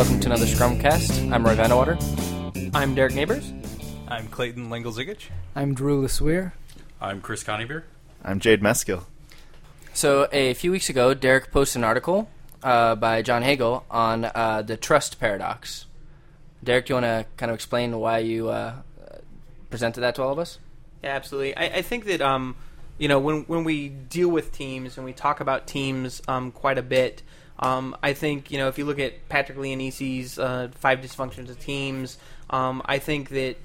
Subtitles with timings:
[0.00, 1.30] welcome to another Scrumcast.
[1.30, 1.98] I'm Roy van de Water.
[2.72, 3.52] I'm Derek Neighbors.
[4.08, 5.28] I'm Clayton Lengel-Zigich.
[5.54, 6.52] I'm Drew LeSueur.
[7.02, 7.82] I'm Chris Coneybeer.
[8.24, 9.02] I'm Jade Meskill.
[9.92, 12.30] So, a few weeks ago, Derek posted an article
[12.62, 15.84] uh, by John Hagel on uh, the trust paradox.
[16.64, 18.76] Derek, do you want to kind of explain why you uh,
[19.68, 20.58] presented that to all of us?
[21.04, 21.54] Yeah, absolutely.
[21.58, 22.56] I, I think that um,
[22.96, 26.78] you know when when we deal with teams and we talk about teams um, quite
[26.78, 27.22] a bit.
[27.60, 31.60] Um, I think you know if you look at Patrick Lencioni's uh, five dysfunctions of
[31.60, 33.56] teams, um, I think that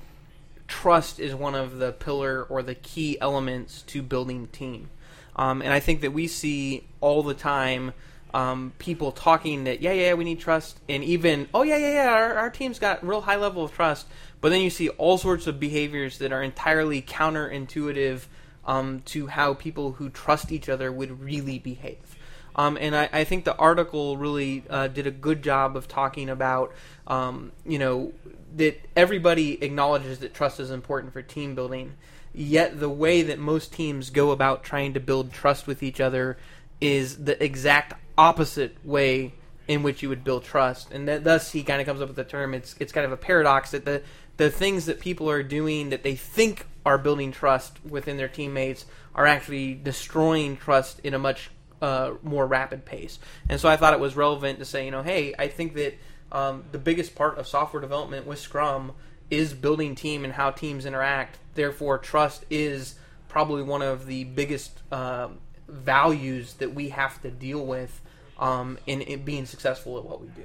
[0.68, 4.90] trust is one of the pillar or the key elements to building team.
[5.38, 7.94] Um, and I think that we see all the time
[8.34, 10.78] um, people talking that yeah yeah we need trust.
[10.90, 14.08] And even oh yeah yeah yeah our, our team's got real high level of trust.
[14.42, 18.26] But then you see all sorts of behaviors that are entirely counterintuitive
[18.66, 22.18] um, to how people who trust each other would really behave
[22.56, 26.30] um, and I, I, think the article really uh, did a good job of talking
[26.30, 26.74] about
[27.08, 28.14] um, you know
[28.56, 31.94] that everybody acknowledges that trust is important for team building
[32.34, 36.38] yet the way that most teams go about trying to build trust with each other
[36.82, 39.34] is the exact opposite way
[39.68, 42.16] in which you would build trust, and that, thus he kind of comes up with
[42.16, 42.54] the term.
[42.54, 44.04] It's it's kind of a paradox that the
[44.38, 48.86] the things that people are doing that they think are building trust within their teammates
[49.16, 51.50] are actually destroying trust in a much
[51.82, 53.20] uh, more rapid pace.
[53.50, 55.98] And so I thought it was relevant to say, you know, hey, I think that
[56.32, 58.94] um, the biggest part of software development with Scrum
[59.30, 61.38] is building team and how teams interact.
[61.54, 62.96] Therefore, trust is
[63.28, 68.02] probably one of the biggest um, values that we have to deal with
[68.40, 70.44] um, in, in being successful at what we do.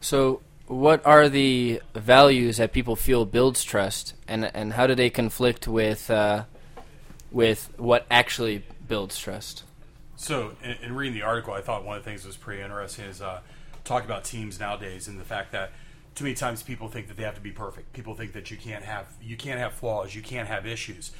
[0.00, 5.10] So, what are the values that people feel builds trust, and and how do they
[5.10, 6.44] conflict with uh,
[7.30, 9.64] with what actually builds trust?
[10.16, 12.62] So, in, in, reading the article, I thought one of the things that was pretty
[12.62, 13.40] interesting is uh,
[13.82, 15.72] talk about teams nowadays and the fact that
[16.14, 17.92] too many times people think that they have to be perfect.
[17.92, 21.10] People think that you can't have you can't have flaws, you can't have issues.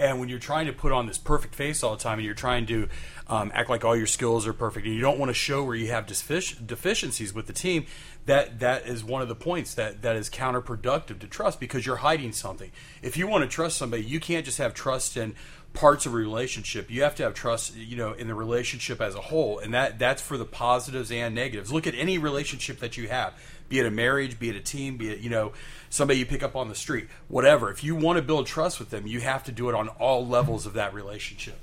[0.00, 2.34] And when you're trying to put on this perfect face all the time, and you're
[2.34, 2.88] trying to
[3.26, 5.74] um, act like all your skills are perfect, and you don't want to show where
[5.74, 7.84] you have defic- deficiencies with the team,
[8.28, 11.96] that that is one of the points that that is counterproductive to trust because you're
[11.96, 12.70] hiding something.
[13.02, 15.34] If you want to trust somebody, you can't just have trust in
[15.72, 16.90] parts of a relationship.
[16.90, 19.98] You have to have trust, you know, in the relationship as a whole, and that
[19.98, 21.72] that's for the positives and negatives.
[21.72, 23.32] Look at any relationship that you have
[23.68, 25.52] be it a marriage, be it a team, be it, you know,
[25.90, 27.70] somebody you pick up on the street, whatever.
[27.70, 30.26] If you want to build trust with them, you have to do it on all
[30.26, 31.58] levels of that relationship.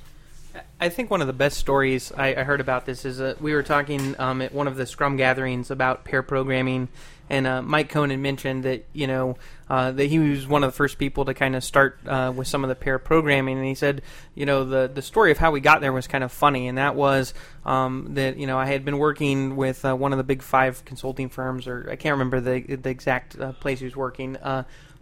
[0.80, 3.54] I think one of the best stories I, I heard about this is uh, we
[3.54, 6.90] were talking um, at one of the Scrum gatherings about pair programming
[7.30, 9.38] and uh, Mike Cohn mentioned that you know
[9.70, 12.48] uh, that he was one of the first people to kind of start uh, with
[12.48, 14.02] some of the pair programming, and he said,
[14.36, 16.78] you know, the the story of how we got there was kind of funny, and
[16.78, 17.34] that was
[17.66, 20.86] um, that you know I had been working with uh, one of the big five
[20.86, 24.38] consulting firms, or I can't remember the the exact uh, place he was working,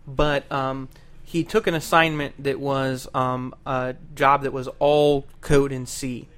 [0.08, 0.52] but.
[0.52, 0.90] Um,
[1.34, 6.30] he took an assignment that was um, a job that was all code in C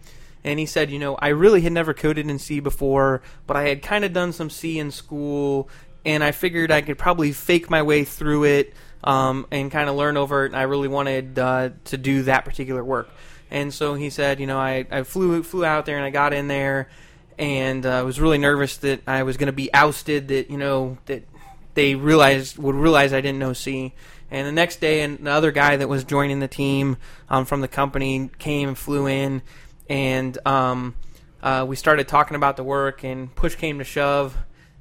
[0.45, 3.67] and he said, you know, I really had never coded in C before, but I
[3.67, 5.67] had kind of done some C in school,
[6.05, 8.73] and I figured I could probably fake my way through it
[9.03, 10.51] um, and kind of learn over it.
[10.51, 13.09] And I really wanted uh, to do that particular work.
[13.49, 16.31] And so he said, you know, I, I flew flew out there and I got
[16.31, 16.89] in there,
[17.39, 20.27] and uh, I was really nervous that I was going to be ousted.
[20.27, 21.23] That you know that
[21.73, 23.93] they realized would realize I didn't know C.
[24.31, 26.97] And the next day, another guy that was joining the team
[27.29, 29.41] um, from the company came and flew in
[29.89, 30.95] and um,
[31.41, 34.37] uh, we started talking about the work, and push came to shove,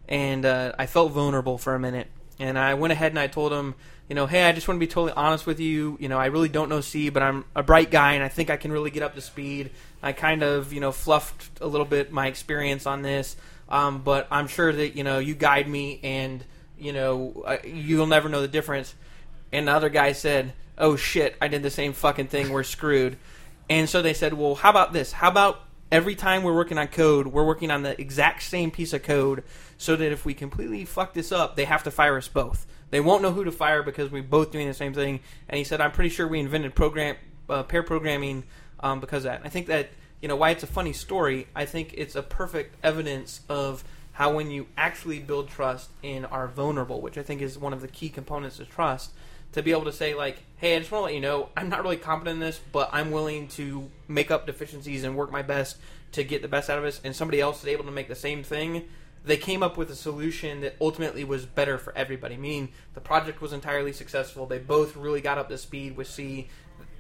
[0.09, 3.53] and uh, I felt vulnerable for a minute, and I went ahead and I told
[3.53, 3.75] him,
[4.09, 5.97] you know, hey, I just want to be totally honest with you.
[5.99, 8.51] You know, I really don't know C, but I'm a bright guy, and I think
[8.51, 9.71] I can really get up to speed.
[10.03, 13.37] I kind of, you know, fluffed a little bit my experience on this,
[13.69, 16.45] um, but I'm sure that you know you guide me, and
[16.79, 18.95] you know you'll never know the difference.
[19.53, 22.51] And the other guy said, "Oh shit, I did the same fucking thing.
[22.51, 23.17] We're screwed."
[23.69, 25.13] And so they said, well, how about this?
[25.13, 28.93] How about every time we're working on code, we're working on the exact same piece
[28.93, 29.43] of code
[29.79, 32.67] so that if we completely fuck this up, they have to fire us both.
[32.91, 35.21] They won't know who to fire because we're both doing the same thing.
[35.49, 37.17] And he said, I'm pretty sure we invented program
[37.49, 38.45] uh, pair programming
[38.81, 39.43] um, because of that.
[39.45, 39.91] I think that,
[40.21, 44.35] you know, why it's a funny story, I think it's a perfect evidence of how
[44.35, 47.89] when you actually build trust and are vulnerable, which I think is one of the
[47.89, 49.13] key components of trust–
[49.55, 51.69] to be able to say like, hey, I just want to let you know I'm
[51.69, 55.43] not really competent in this, but I'm willing to make up deficiencies and work my
[55.43, 55.77] best
[56.13, 57.01] to get the best out of us.
[57.05, 58.89] And somebody else is able to make the same thing.
[59.25, 62.37] They came up with a solution that ultimately was better for everybody.
[62.37, 64.47] Meaning the project was entirely successful.
[64.47, 66.49] They both really got up to speed with C.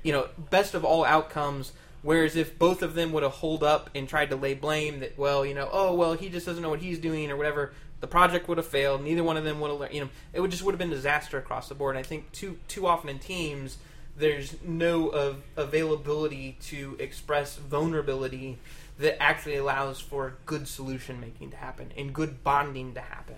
[0.05, 1.73] You know, best of all outcomes.
[2.03, 5.19] Whereas if both of them would have holed up and tried to lay blame that,
[5.19, 7.73] well, you know, oh well, he just doesn't know what he's doing or whatever,
[8.05, 9.03] the project would have failed.
[9.03, 9.95] Neither one of them would have learned.
[9.95, 11.97] You know, it would just would have been disaster across the board.
[11.97, 13.79] And I think too too often in teams,
[14.15, 18.59] there's no of availability to express vulnerability
[18.99, 23.37] that actually allows for good solution making to happen and good bonding to happen.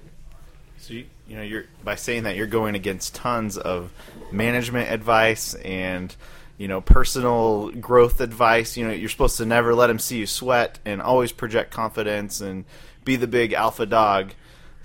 [0.79, 3.93] So you, you know, you're by saying that you're going against tons of
[4.33, 6.13] management advice and
[6.59, 8.77] you know personal growth advice.
[8.77, 12.41] You know, you're supposed to never let them see you sweat and always project confidence
[12.41, 12.65] and
[13.05, 14.33] be the big alpha dog.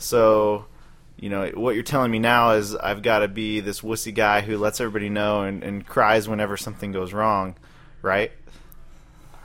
[0.01, 0.65] So,
[1.17, 4.41] you know, what you're telling me now is I've got to be this wussy guy
[4.41, 7.55] who lets everybody know and, and cries whenever something goes wrong,
[8.01, 8.31] right?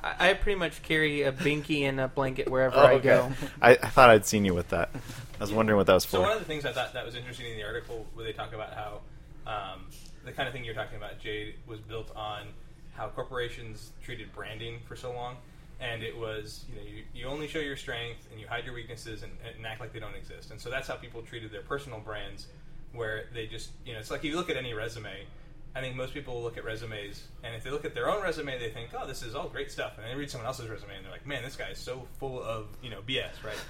[0.02, 3.02] I, I pretty much carry a binky and a blanket wherever Oh, I okay.
[3.02, 3.32] go.
[3.60, 4.90] I, I thought I'd seen you with that.
[4.94, 6.12] I was wondering what that was for.
[6.12, 8.32] So one of the things I thought that was interesting in the article where they
[8.32, 9.00] talk about how
[9.46, 9.86] um,
[10.24, 12.46] the kind of thing you're talking about, Jade, was built on
[12.94, 15.36] how corporations treated branding for so long,
[15.80, 18.74] and it was you know you, you only show your strength and you hide your
[18.74, 21.62] weaknesses and, and act like they don't exist, and so that's how people treated their
[21.62, 22.46] personal brands,
[22.92, 25.26] where they just you know it's like you look at any resume.
[25.74, 28.58] I think most people look at resumes, and if they look at their own resume,
[28.58, 31.04] they think, "Oh, this is all great stuff," and they read someone else's resume, and
[31.04, 33.60] they're like, "Man, this guy is so full of you know BS," right?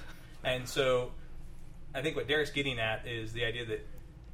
[0.44, 1.10] And so
[1.92, 3.84] I think what Derek's getting at is the idea that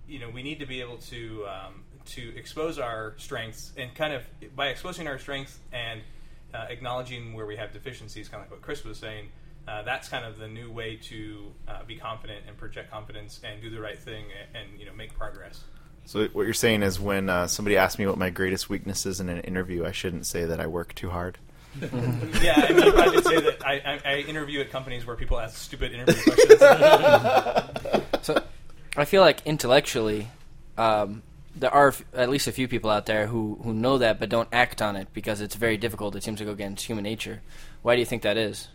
[0.06, 4.12] you know we need to be able to um, to expose our strengths and kind
[4.12, 4.22] of
[4.56, 6.02] by exposing our strengths and
[6.54, 9.28] uh, acknowledging where we have deficiencies, kind of like what Chris was saying.
[9.66, 13.62] Uh, that's kind of the new way to uh, be confident and project confidence and
[13.62, 15.62] do the right thing and, and you know make progress.
[16.04, 19.20] So what you're saying is when uh, somebody asks me what my greatest weakness is
[19.20, 21.38] in an interview, I shouldn't say that I work too hard.
[21.80, 25.16] yeah, I mean, you probably should say that I, I, I interview at companies where
[25.16, 26.60] people ask stupid interview questions.
[28.22, 28.40] So,
[28.96, 30.28] I feel like intellectually,
[30.78, 34.28] um, there are at least a few people out there who, who know that but
[34.28, 36.16] don't act on it because it's very difficult.
[36.16, 37.42] It seems to go against human nature.
[37.82, 38.68] Why do you think that is?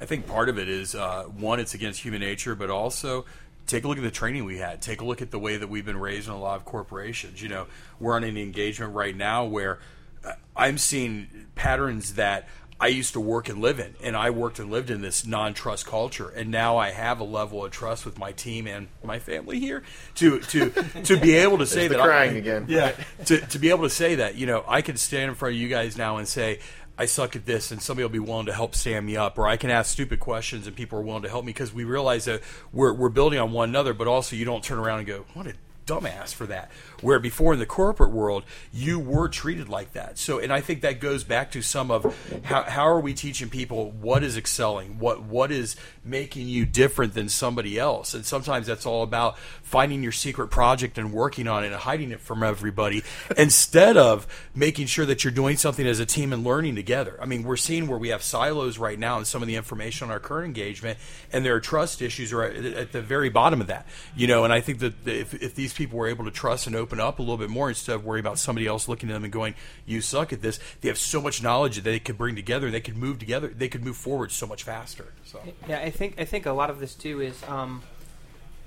[0.00, 3.24] I think part of it is uh, one, it's against human nature, but also
[3.66, 4.82] take a look at the training we had.
[4.82, 7.40] Take a look at the way that we've been raised in a lot of corporations.
[7.42, 7.66] You know,
[8.00, 9.78] we're on an engagement right now where
[10.24, 12.48] uh, I'm seeing patterns that
[12.80, 15.86] I used to work and live in, and I worked and lived in this non-trust
[15.86, 19.60] culture, and now I have a level of trust with my team and my family
[19.60, 19.84] here
[20.16, 20.70] to to
[21.04, 22.66] to be able to say that I- crying again.
[22.68, 22.92] yeah,
[23.26, 25.60] to, to be able to say that, you know, I can stand in front of
[25.60, 26.58] you guys now and say,
[26.98, 29.46] I suck at this, and somebody will be willing to help stand me up, or
[29.48, 32.24] I can ask stupid questions and people are willing to help me because we realize
[32.26, 32.40] that
[32.72, 35.46] we're, we're building on one another, but also you don't turn around and go, what
[35.46, 35.54] a
[35.86, 36.70] dumbass for that.
[37.04, 40.18] Where before in the corporate world, you were treated like that.
[40.18, 43.50] So, and I think that goes back to some of how, how are we teaching
[43.50, 48.66] people what is excelling, what what is making you different than somebody else, and sometimes
[48.66, 52.42] that's all about finding your secret project and working on it and hiding it from
[52.42, 53.02] everybody
[53.36, 57.18] instead of making sure that you're doing something as a team and learning together.
[57.20, 60.06] I mean, we're seeing where we have silos right now in some of the information
[60.06, 60.98] on our current engagement,
[61.32, 63.86] and there are trust issues right at at the very bottom of that.
[64.14, 66.76] You know, and I think that if, if these people were able to trust and
[66.76, 69.24] open up a little bit more instead of worrying about somebody else looking at them
[69.24, 69.54] and going,
[69.86, 72.70] "You suck at this," they have so much knowledge that they could bring together.
[72.70, 73.48] They could move together.
[73.48, 75.12] They could move forward so much faster.
[75.24, 75.40] So.
[75.68, 77.82] Yeah, I think I think a lot of this too is um,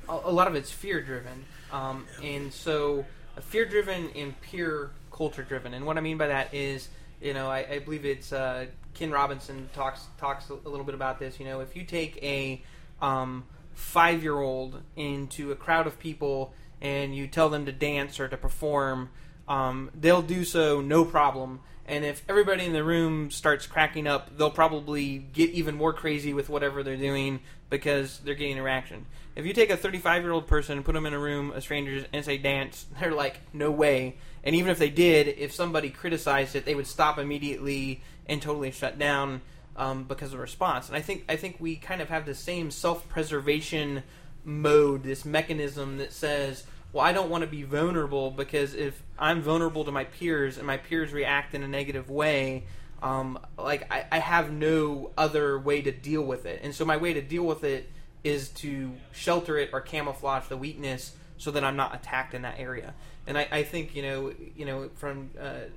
[0.10, 3.06] a, a lot of it's fear driven, um, and so
[3.42, 5.74] fear driven and peer culture driven.
[5.74, 6.90] And what I mean by that is,
[7.22, 11.19] you know, I, I believe it's uh, Ken Robinson talks talks a little bit about
[11.19, 11.40] this.
[11.40, 12.62] You know, if you take a
[13.02, 13.44] um,
[13.74, 18.28] five year old into a crowd of people and you tell them to dance or
[18.28, 19.10] to perform,
[19.48, 21.60] um, they'll do so no problem.
[21.86, 26.34] And if everybody in the room starts cracking up, they'll probably get even more crazy
[26.34, 29.06] with whatever they're doing because they're getting a reaction.
[29.36, 31.64] If you take a 35 year old person and put them in a room of
[31.64, 34.18] strangers and say dance, they're like, no way.
[34.44, 38.72] And even if they did, if somebody criticized it, they would stop immediately and totally
[38.72, 39.42] shut down
[39.78, 40.88] um, because of response.
[40.88, 44.04] And I think I think we kind of have the same self preservation
[44.47, 46.63] mode, this mechanism that says,
[46.94, 50.66] well, I don't want to be vulnerable because if I'm vulnerable to my peers and
[50.66, 52.63] my peers react in a negative way,
[53.04, 56.61] um, like I, I have no other way to deal with it.
[56.63, 57.92] And so my way to deal with it
[58.23, 62.56] is to shelter it or camouflage the weakness so that I'm not attacked in that
[62.57, 62.94] area.
[63.27, 65.68] And I, I think you know, you know, from uh,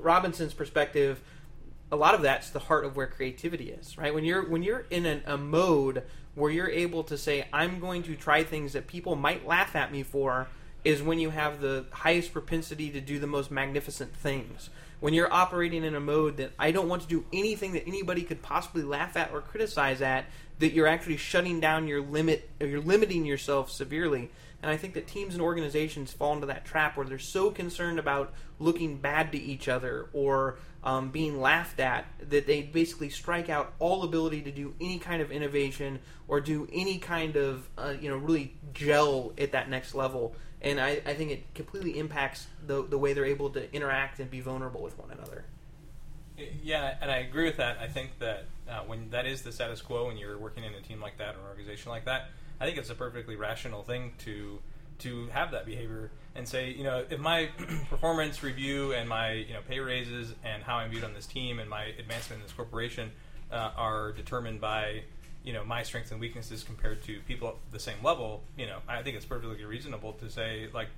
[0.00, 1.20] Robinson's perspective,
[1.92, 4.12] a lot of that's the heart of where creativity is, right?
[4.12, 6.02] When you're when you're in an, a mode
[6.34, 9.92] where you're able to say, "I'm going to try things that people might laugh at
[9.92, 10.48] me for,"
[10.84, 14.70] is when you have the highest propensity to do the most magnificent things.
[15.04, 18.22] when you're operating in a mode that I don't want to do anything that anybody
[18.22, 20.24] could possibly laugh at or criticize at,
[20.60, 24.30] that you're actually shutting down your limit, or you're limiting yourself severely.
[24.62, 27.98] And I think that teams and organizations fall into that trap where they're so concerned
[27.98, 33.48] about looking bad to each other or um, being laughed at that they basically strike
[33.48, 35.98] out all ability to do any kind of innovation
[36.28, 40.36] or do any kind of uh, you know really gel at that next level.
[40.60, 44.30] And I, I think it completely impacts the the way they're able to interact and
[44.30, 45.44] be vulnerable with one another.
[46.62, 47.78] Yeah, and I agree with that.
[47.78, 50.80] I think that uh, when that is the status quo, when you're working in a
[50.80, 52.28] team like that or an organization like that,
[52.60, 54.58] I think it's a perfectly rational thing to
[55.00, 57.50] to have that behavior and say, you know, if my
[57.90, 61.58] performance review and my you know pay raises and how I'm viewed on this team
[61.58, 63.12] and my advancement in this corporation
[63.52, 65.02] uh, are determined by
[65.44, 68.78] you know my strengths and weaknesses compared to people at the same level, you know,
[68.88, 70.88] I think it's perfectly reasonable to say like,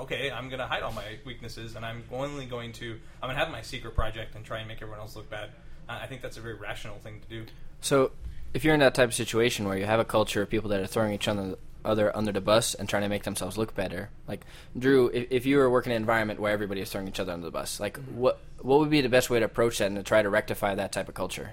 [0.00, 3.50] okay, I'm to hide all my weaknesses and I'm only going to I'm to have
[3.50, 5.50] my secret project and try and make everyone else look bad.
[5.88, 7.46] I think that's a very rational thing to do.
[7.80, 8.12] So,
[8.54, 10.80] if you're in that type of situation where you have a culture of people that
[10.80, 14.10] are throwing each other other under the bus and trying to make themselves look better,
[14.28, 14.44] like
[14.78, 17.32] Drew, if, if you were working in an environment where everybody is throwing each other
[17.32, 18.18] under the bus, like mm-hmm.
[18.18, 20.74] what what would be the best way to approach that and to try to rectify
[20.74, 21.52] that type of culture?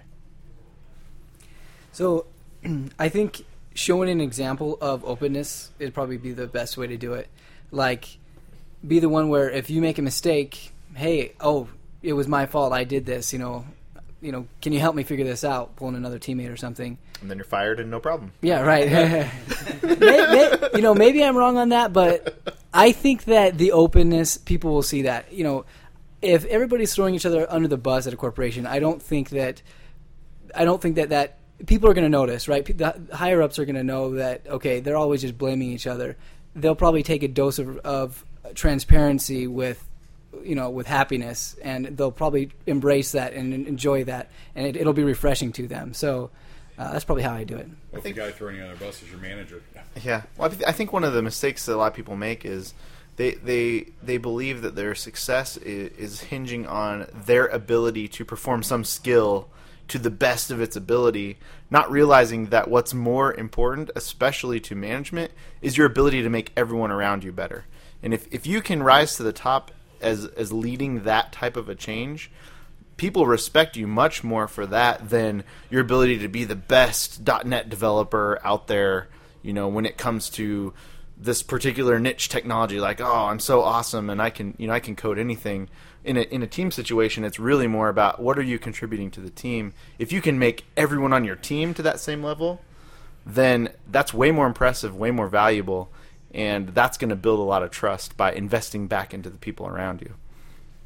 [1.92, 2.28] So,
[3.00, 3.44] I think
[3.74, 7.28] showing an example of openness would probably be the best way to do it.
[7.72, 8.18] Like,
[8.86, 11.68] be the one where if you make a mistake, hey, oh,
[12.02, 12.74] it was my fault.
[12.74, 13.34] I did this.
[13.34, 13.66] You know,
[14.22, 15.76] you know, can you help me figure this out?
[15.76, 16.98] Pulling another teammate or something.
[17.22, 18.32] And then you're fired and no problem.
[18.42, 18.90] Yeah, right.
[19.84, 24.38] may, may, you know, maybe I'm wrong on that, but I think that the openness,
[24.38, 25.32] people will see that.
[25.32, 25.66] You know,
[26.22, 29.62] if everybody's throwing each other under the bus at a corporation, I don't think that,
[30.54, 32.66] I don't think that that people are going to notice, right?
[32.66, 36.18] The higher ups are going to know that okay, they're always just blaming each other.
[36.56, 39.86] They'll probably take a dose of, of transparency with
[40.44, 44.94] you know with happiness and they'll probably embrace that and enjoy that and it, will
[44.94, 46.30] be refreshing to them so
[46.80, 47.68] uh, that's probably how I do it.
[47.92, 49.62] Well, the guy throwing you on the bus is your manager.
[50.04, 52.16] Yeah, well, I, th- I think one of the mistakes that a lot of people
[52.16, 52.74] make is
[53.18, 58.62] they they they believe that their success is, is hinging on their ability to perform
[58.64, 59.50] some skill
[59.90, 61.38] to the best of its ability,
[61.70, 65.32] not realizing that what's more important, especially to management,
[65.62, 67.66] is your ability to make everyone around you better.
[68.02, 69.72] And if, if you can rise to the top
[70.02, 72.32] as as leading that type of a change,
[72.98, 77.70] people respect you much more for that than your ability to be the best .NET
[77.70, 79.08] developer out there.
[79.42, 80.74] You know, when it comes to
[81.18, 84.80] this particular niche technology, like oh, I'm so awesome and I can you know I
[84.80, 85.70] can code anything.
[86.04, 89.22] In a in a team situation, it's really more about what are you contributing to
[89.22, 89.74] the team.
[89.98, 92.62] If you can make everyone on your team to that same level,
[93.26, 95.90] then that's way more impressive, way more valuable,
[96.34, 99.68] and that's going to build a lot of trust by investing back into the people
[99.68, 100.14] around you.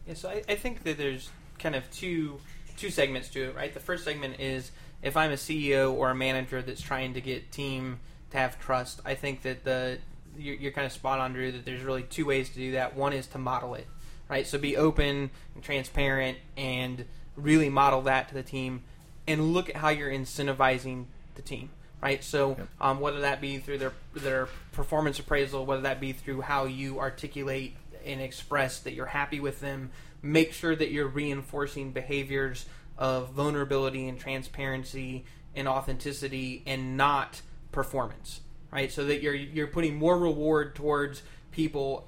[0.07, 2.39] Yeah, so I, I think that there's kind of two
[2.75, 3.73] two segments to it, right?
[3.73, 4.71] The first segment is
[5.01, 7.99] if I'm a CEO or a manager that's trying to get team
[8.33, 8.99] to have trust.
[9.05, 9.99] I think that the
[10.37, 11.51] you're, you're kind of spot on, Drew.
[11.51, 12.95] That there's really two ways to do that.
[12.95, 13.87] One is to model it,
[14.27, 14.45] right?
[14.45, 17.05] So be open and transparent, and
[17.37, 18.83] really model that to the team,
[19.27, 21.69] and look at how you're incentivizing the team,
[22.03, 22.21] right?
[22.21, 22.67] So yep.
[22.81, 26.99] um, whether that be through their their performance appraisal, whether that be through how you
[26.99, 29.89] articulate and express that you're happy with them,
[30.21, 32.65] make sure that you're reinforcing behaviors
[32.97, 35.23] of vulnerability and transparency
[35.55, 37.41] and authenticity and not
[37.71, 38.41] performance
[38.71, 42.07] right so that you're you're putting more reward towards people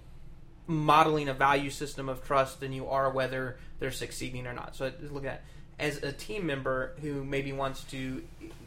[0.68, 4.92] modeling a value system of trust than you are whether they're succeeding or not so
[5.10, 5.44] look at
[5.80, 8.24] as a team member who maybe wants to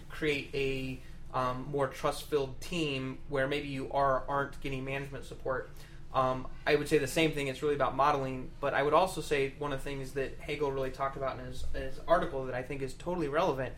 [0.08, 0.98] create a
[1.34, 5.70] um, more trust filled team where maybe you are aren't getting management support
[6.14, 7.48] um, I would say the same thing.
[7.48, 10.72] It's really about modeling, but I would also say one of the things that Hagel
[10.72, 13.74] really talked about in his, his article that I think is totally relevant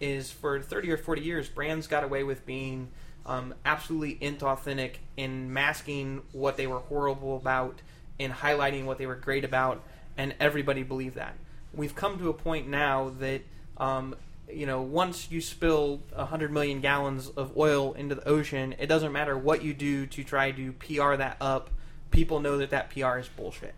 [0.00, 2.88] is for 30 or 40 years, brands got away with being
[3.26, 7.80] um, absolutely inauthentic in masking what they were horrible about
[8.18, 9.82] and highlighting what they were great about,
[10.16, 11.34] and everybody believed that.
[11.72, 13.42] We've come to a point now that
[13.76, 14.14] um,
[14.52, 19.12] you know, once you spill 100 million gallons of oil into the ocean, it doesn't
[19.12, 21.70] matter what you do to try to PR that up.
[22.10, 23.74] People know that that PR is bullshit.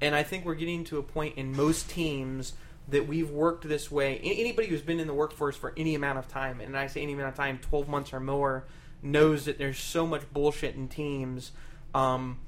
[0.00, 2.52] And I think we're getting to a point in most teams
[2.88, 4.18] that we've worked this way.
[4.22, 7.12] Anybody who's been in the workforce for any amount of time, and I say any
[7.12, 8.64] amount of time, 12 months or more,
[9.02, 11.52] knows that there's so much bullshit in teams
[11.94, 12.38] um,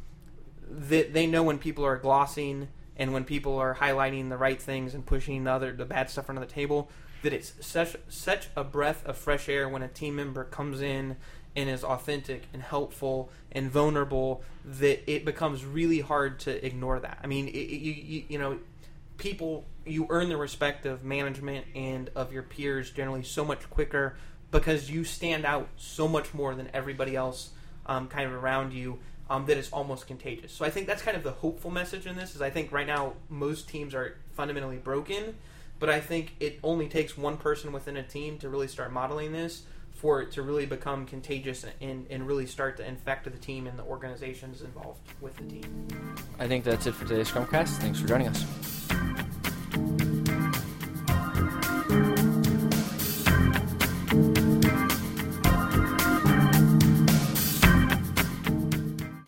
[0.69, 4.95] that they know when people are glossing and when people are highlighting the right things
[4.95, 6.91] and pushing the other the bad stuff under the table
[7.23, 11.17] that it's such such a breath of fresh air when a team member comes in
[11.57, 17.19] and is authentic and helpful and vulnerable that it becomes really hard to ignore that.
[17.23, 18.59] I mean, it, you, you, you know,
[19.19, 24.17] people you earn the respect of management and of your peers generally so much quicker
[24.51, 27.51] because you stand out so much more than everybody else
[27.87, 28.99] um, kind of around you
[29.29, 30.53] um, that it's almost contagious.
[30.53, 32.35] So I think that's kind of the hopeful message in this.
[32.35, 35.37] Is I think right now most teams are fundamentally broken,
[35.81, 39.33] but I think it only takes one person within a team to really start modeling
[39.33, 39.63] this
[39.95, 43.79] for it to really become contagious and, and really start to infect the team and
[43.79, 45.89] the organizations involved with the team.
[46.39, 47.69] I think that's it for today's Scrumcast.
[47.79, 48.80] Thanks for joining us.